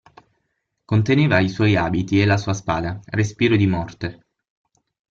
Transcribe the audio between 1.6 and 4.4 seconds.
abiti e la sua spada, Respiro di morte.